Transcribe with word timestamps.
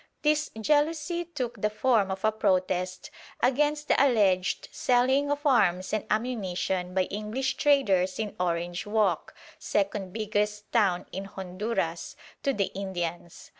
This 0.23 0.49
jealousy 0.59 1.25
took 1.25 1.61
the 1.61 1.69
form 1.69 2.09
of 2.09 2.25
a 2.25 2.31
protest 2.31 3.11
against 3.43 3.87
the 3.87 4.03
alleged 4.03 4.67
selling 4.71 5.29
of 5.29 5.45
arms 5.45 5.93
and 5.93 6.07
ammunition 6.09 6.95
by 6.95 7.03
English 7.03 7.55
traders 7.57 8.17
in 8.17 8.35
Orange 8.39 8.87
Walk 8.87 9.35
(second 9.59 10.11
biggest 10.11 10.71
town 10.71 11.05
in 11.11 11.25
Honduras) 11.25 12.15
to 12.41 12.51
the 12.51 12.71
Indians. 12.73 13.47